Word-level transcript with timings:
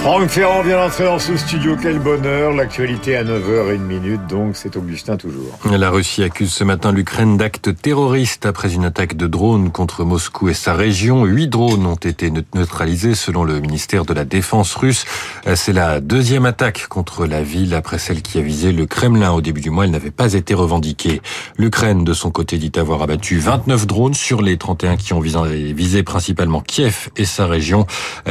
Franck 0.00 0.28
Ferrand 0.30 0.62
vient 0.62 0.76
d'entrer 0.76 1.04
dans 1.04 1.18
ce 1.18 1.36
studio, 1.36 1.76
quel 1.80 1.98
bonheur. 1.98 2.52
L'actualité 2.52 3.16
à 3.16 3.24
9h01 3.24 4.28
donc 4.28 4.56
c'est 4.56 4.76
Augustin 4.76 5.16
toujours. 5.16 5.58
La 5.70 5.90
Russie 5.90 6.22
accuse 6.22 6.52
ce 6.52 6.62
matin 6.62 6.92
l'Ukraine 6.92 7.36
d'actes 7.36 7.76
terroristes 7.82 8.46
après 8.46 8.74
une 8.74 8.84
attaque 8.84 9.16
de 9.16 9.26
drones 9.26 9.70
contre 9.70 10.04
Moscou 10.04 10.48
et 10.48 10.54
sa 10.54 10.74
région. 10.74 11.24
Huit 11.24 11.48
drones 11.48 11.84
ont 11.84 11.96
été 11.96 12.32
neutralisés 12.54 13.16
selon 13.16 13.42
le 13.42 13.60
ministère 13.60 14.04
de 14.04 14.14
la 14.14 14.24
Défense 14.24 14.74
russe. 14.76 15.04
C'est 15.56 15.72
la 15.72 16.00
deuxième 16.00 16.46
attaque 16.46 16.86
contre 16.88 17.26
la 17.26 17.42
ville 17.42 17.74
après 17.74 17.98
celle 17.98 18.22
qui 18.22 18.38
a 18.38 18.42
visé 18.42 18.70
le 18.72 18.86
Kremlin 18.86 19.32
au 19.32 19.40
début 19.40 19.60
du 19.60 19.70
mois. 19.70 19.84
Elle 19.84 19.90
n'avait 19.90 20.10
pas 20.12 20.34
été 20.34 20.54
revendiquée. 20.54 21.20
L'Ukraine, 21.58 22.04
de 22.04 22.12
son 22.12 22.30
côté, 22.30 22.56
dit 22.56 22.72
avoir 22.76 23.02
abattu 23.02 23.38
29 23.38 23.86
drones 23.86 24.14
sur 24.14 24.42
les 24.42 24.56
31 24.56 24.96
qui 24.96 25.12
ont 25.12 25.20
visé, 25.20 26.02
principalement 26.04 26.60
Kiev 26.60 27.10
et 27.16 27.24
sa 27.24 27.46
région. 27.46 27.86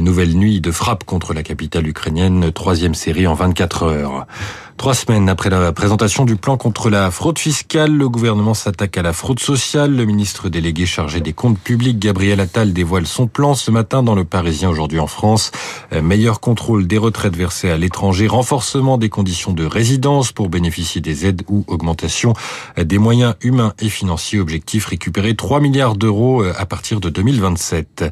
Nouvelle 0.00 0.34
nuit 0.34 0.60
de 0.60 0.72
frappe 0.72 1.04
contre 1.04 1.32
la 1.32 1.42
capitale 1.42 1.61
capitale 1.62 1.86
ukrainienne, 1.86 2.50
troisième 2.50 2.96
série 2.96 3.28
en 3.28 3.34
24 3.34 3.84
heures. 3.84 4.26
Trois 4.78 4.94
semaines 4.94 5.28
après 5.28 5.48
la 5.48 5.70
présentation 5.72 6.24
du 6.24 6.34
plan 6.34 6.56
contre 6.56 6.90
la 6.90 7.12
fraude 7.12 7.38
fiscale, 7.38 7.92
le 7.92 8.08
gouvernement 8.08 8.54
s'attaque 8.54 8.96
à 8.96 9.02
la 9.02 9.12
fraude 9.12 9.38
sociale. 9.38 9.94
Le 9.94 10.04
ministre 10.06 10.48
délégué 10.48 10.86
chargé 10.86 11.20
des 11.20 11.32
comptes 11.32 11.60
publics, 11.60 12.00
Gabriel 12.00 12.40
Attal, 12.40 12.72
dévoile 12.72 13.06
son 13.06 13.28
plan 13.28 13.54
ce 13.54 13.70
matin 13.70 14.02
dans 14.02 14.16
le 14.16 14.24
Parisien 14.24 14.68
aujourd'hui 14.70 14.98
en 14.98 15.06
France. 15.06 15.52
Euh, 15.92 16.02
meilleur 16.02 16.40
contrôle 16.40 16.88
des 16.88 16.98
retraites 16.98 17.36
versées 17.36 17.70
à 17.70 17.76
l'étranger, 17.76 18.26
renforcement 18.26 18.98
des 18.98 19.08
conditions 19.08 19.52
de 19.52 19.64
résidence 19.64 20.32
pour 20.32 20.48
bénéficier 20.48 21.00
des 21.00 21.26
aides 21.26 21.42
ou 21.48 21.64
augmentation 21.68 22.32
des 22.76 22.98
moyens 22.98 23.34
humains 23.40 23.74
et 23.78 23.88
financiers. 23.88 24.40
Objectif 24.40 24.86
récupérer 24.86 25.36
3 25.36 25.60
milliards 25.60 25.94
d'euros 25.94 26.42
euh, 26.42 26.54
à 26.58 26.66
partir 26.66 26.98
de 26.98 27.08
2027. 27.08 28.04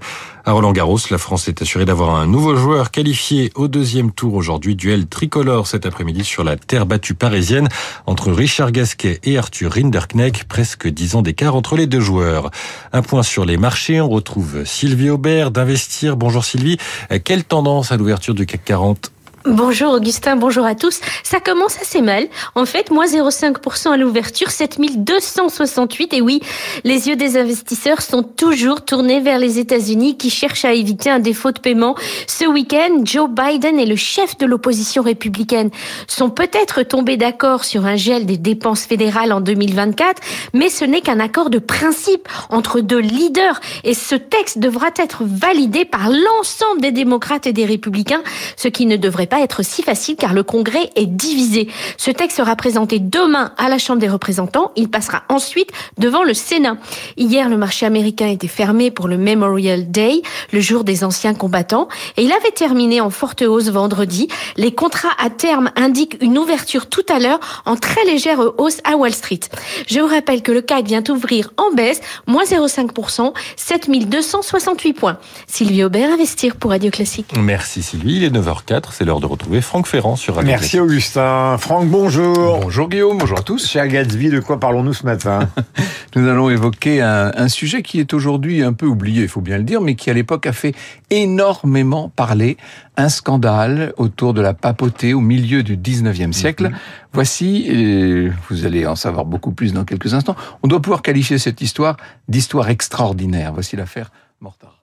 À 0.44 0.52
Roland 0.52 0.72
Garros, 0.72 0.98
la 1.10 1.18
France 1.18 1.48
est 1.48 1.62
assurée 1.62 1.84
d'avoir 1.84 2.14
un 2.14 2.26
nouveau 2.26 2.56
joueur 2.56 2.90
qualifié 2.90 3.29
au 3.54 3.68
deuxième 3.68 4.10
tour 4.10 4.34
aujourd'hui. 4.34 4.74
Duel 4.74 5.06
tricolore 5.06 5.66
cet 5.66 5.86
après-midi 5.86 6.24
sur 6.24 6.42
la 6.42 6.56
terre 6.56 6.86
battue 6.86 7.14
parisienne 7.14 7.68
entre 8.06 8.32
Richard 8.32 8.72
Gasquet 8.72 9.20
et 9.24 9.38
Arthur 9.38 9.72
Rinderknecht. 9.72 10.44
Presque 10.44 10.88
dix 10.88 11.14
ans 11.14 11.22
d'écart 11.22 11.54
entre 11.54 11.76
les 11.76 11.86
deux 11.86 12.00
joueurs. 12.00 12.50
Un 12.92 13.02
point 13.02 13.22
sur 13.22 13.44
les 13.44 13.56
marchés. 13.56 14.00
On 14.00 14.08
retrouve 14.08 14.64
Sylvie 14.64 15.10
Aubert 15.10 15.50
d'Investir. 15.50 16.16
Bonjour 16.16 16.44
Sylvie. 16.44 16.78
Quelle 17.24 17.44
tendance 17.44 17.92
à 17.92 17.96
l'ouverture 17.96 18.34
du 18.34 18.46
CAC 18.46 18.64
40 18.64 19.12
Bonjour 19.46 19.94
Augustin, 19.94 20.36
bonjour 20.36 20.66
à 20.66 20.74
tous. 20.74 21.00
Ça 21.22 21.40
commence 21.40 21.80
assez 21.80 22.02
mal. 22.02 22.28
En 22.54 22.66
fait, 22.66 22.90
moins 22.90 23.06
0,5% 23.06 23.90
à 23.90 23.96
l'ouverture, 23.96 24.50
7268. 24.50 26.12
Et 26.12 26.20
oui, 26.20 26.42
les 26.84 27.08
yeux 27.08 27.16
des 27.16 27.38
investisseurs 27.38 28.02
sont 28.02 28.22
toujours 28.22 28.84
tournés 28.84 29.20
vers 29.20 29.38
les 29.38 29.58
États-Unis 29.58 30.18
qui 30.18 30.28
cherchent 30.28 30.66
à 30.66 30.74
éviter 30.74 31.08
un 31.08 31.20
défaut 31.20 31.52
de 31.52 31.58
paiement. 31.58 31.94
Ce 32.26 32.44
week-end, 32.44 33.00
Joe 33.02 33.30
Biden 33.30 33.80
et 33.80 33.86
le 33.86 33.96
chef 33.96 34.36
de 34.36 34.44
l'opposition 34.44 35.02
républicaine 35.02 35.70
sont 36.06 36.28
peut-être 36.28 36.82
tombés 36.82 37.16
d'accord 37.16 37.64
sur 37.64 37.86
un 37.86 37.96
gel 37.96 38.26
des 38.26 38.36
dépenses 38.36 38.84
fédérales 38.84 39.32
en 39.32 39.40
2024, 39.40 40.20
mais 40.52 40.68
ce 40.68 40.84
n'est 40.84 41.00
qu'un 41.00 41.18
accord 41.18 41.48
de 41.48 41.58
principe 41.58 42.28
entre 42.50 42.80
deux 42.80 43.00
leaders 43.00 43.58
et 43.84 43.94
ce 43.94 44.16
texte 44.16 44.58
devra 44.58 44.88
être 44.96 45.22
validé 45.24 45.86
par 45.86 46.10
l'ensemble 46.10 46.82
des 46.82 46.92
démocrates 46.92 47.46
et 47.46 47.54
des 47.54 47.64
républicains, 47.64 48.22
ce 48.58 48.68
qui 48.68 48.84
ne 48.84 48.98
devrait 48.98 49.29
pas 49.30 49.40
être 49.40 49.62
si 49.62 49.82
facile 49.82 50.16
car 50.16 50.34
le 50.34 50.42
Congrès 50.42 50.90
est 50.96 51.06
divisé. 51.06 51.68
Ce 51.96 52.10
texte 52.10 52.36
sera 52.36 52.56
présenté 52.56 52.98
demain 52.98 53.52
à 53.56 53.68
la 53.68 53.78
Chambre 53.78 54.00
des 54.00 54.08
représentants. 54.08 54.72
Il 54.76 54.90
passera 54.90 55.22
ensuite 55.30 55.70
devant 55.96 56.22
le 56.22 56.34
Sénat. 56.34 56.76
Hier, 57.16 57.48
le 57.48 57.56
marché 57.56 57.86
américain 57.86 58.26
était 58.26 58.48
fermé 58.48 58.90
pour 58.90 59.08
le 59.08 59.16
Memorial 59.16 59.90
Day, 59.90 60.20
le 60.52 60.60
jour 60.60 60.84
des 60.84 61.04
anciens 61.04 61.32
combattants, 61.32 61.88
et 62.16 62.24
il 62.24 62.32
avait 62.32 62.50
terminé 62.50 63.00
en 63.00 63.10
forte 63.10 63.42
hausse 63.42 63.68
vendredi. 63.68 64.28
Les 64.56 64.74
contrats 64.74 65.14
à 65.18 65.30
terme 65.30 65.70
indiquent 65.76 66.18
une 66.20 66.36
ouverture 66.36 66.88
tout 66.88 67.06
à 67.08 67.18
l'heure 67.18 67.62
en 67.64 67.76
très 67.76 68.04
légère 68.04 68.40
hausse 68.58 68.80
à 68.84 68.96
Wall 68.96 69.14
Street. 69.14 69.40
Je 69.86 70.00
vous 70.00 70.08
rappelle 70.08 70.42
que 70.42 70.52
le 70.52 70.60
CAC 70.60 70.86
vient 70.86 71.04
ouvrir 71.08 71.52
en 71.56 71.72
baisse, 71.74 72.00
moins 72.26 72.44
0,5%, 72.44 73.32
7268 73.56 74.92
points. 74.92 75.18
Sylvie 75.46 75.84
Aubert, 75.84 76.12
Investir 76.12 76.56
pour 76.56 76.72
Radio 76.72 76.90
Classique. 76.90 77.32
Merci 77.38 77.82
Sylvie, 77.82 78.16
il 78.16 78.24
est 78.24 78.30
9h04, 78.30 78.86
c'est 78.92 79.04
l'heure 79.04 79.19
de 79.20 79.26
retrouver 79.26 79.60
Franck 79.60 79.86
Ferrand 79.86 80.16
sur 80.16 80.34
Radio 80.34 80.50
Merci 80.50 80.80
Augustin. 80.80 81.56
Franck, 81.58 81.88
bonjour. 81.88 82.60
Bonjour 82.60 82.88
Guillaume, 82.88 83.18
bonjour 83.18 83.38
à 83.38 83.42
tous. 83.42 83.68
Cher 83.68 83.86
Gatsby, 83.86 84.30
de 84.30 84.40
quoi 84.40 84.58
parlons-nous 84.58 84.94
ce 84.94 85.04
matin 85.04 85.48
Nous 86.16 86.26
allons 86.26 86.50
évoquer 86.50 87.02
un, 87.02 87.30
un 87.36 87.48
sujet 87.48 87.82
qui 87.82 88.00
est 88.00 88.12
aujourd'hui 88.14 88.62
un 88.62 88.72
peu 88.72 88.86
oublié, 88.86 89.22
il 89.22 89.28
faut 89.28 89.42
bien 89.42 89.58
le 89.58 89.64
dire, 89.64 89.80
mais 89.80 89.94
qui 89.94 90.10
à 90.10 90.14
l'époque 90.14 90.46
a 90.46 90.52
fait 90.52 90.74
énormément 91.10 92.08
parler. 92.08 92.56
Un 92.96 93.08
scandale 93.08 93.92
autour 93.96 94.34
de 94.34 94.40
la 94.40 94.52
papauté 94.52 95.14
au 95.14 95.20
milieu 95.20 95.62
du 95.62 95.76
19e 95.76 96.32
siècle. 96.32 96.68
Mm-hmm. 96.68 97.10
Voici, 97.12 97.66
et 97.68 98.30
vous 98.48 98.66
allez 98.66 98.86
en 98.86 98.96
savoir 98.96 99.24
beaucoup 99.24 99.52
plus 99.52 99.72
dans 99.72 99.84
quelques 99.84 100.14
instants, 100.14 100.36
on 100.62 100.68
doit 100.68 100.80
pouvoir 100.80 101.02
qualifier 101.02 101.38
cette 101.38 101.60
histoire 101.60 101.96
d'histoire 102.28 102.68
extraordinaire. 102.68 103.52
Voici 103.52 103.76
l'affaire 103.76 104.10
Mortard. 104.40 104.79